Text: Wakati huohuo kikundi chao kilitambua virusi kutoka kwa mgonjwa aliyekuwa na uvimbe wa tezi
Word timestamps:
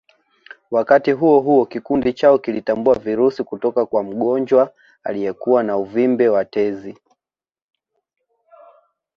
Wakati 0.71 1.11
huohuo 1.11 1.65
kikundi 1.65 2.13
chao 2.13 2.37
kilitambua 2.37 2.95
virusi 2.99 3.43
kutoka 3.43 3.85
kwa 3.85 4.03
mgonjwa 4.03 4.73
aliyekuwa 5.03 5.63
na 5.63 5.77
uvimbe 5.77 6.27
wa 6.29 6.45
tezi 6.45 6.97